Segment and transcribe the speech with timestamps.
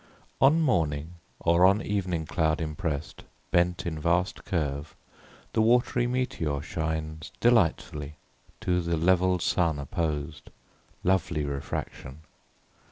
[0.41, 4.95] On morning or on evening cloud impress'd, Bent in vast curve,
[5.53, 8.15] the watery meteor shines Delightfully,
[8.61, 10.49] to th' levell'd sun opposed:
[11.03, 12.21] Lovely refraction